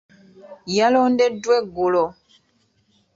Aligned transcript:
Yalondeddwa 0.75 1.53
eggulo. 1.61 2.05